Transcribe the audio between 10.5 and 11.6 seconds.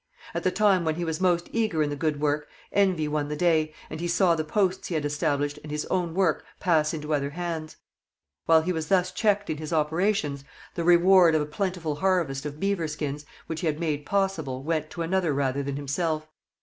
the reward of a